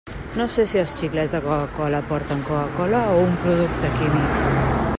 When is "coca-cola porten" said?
1.43-2.41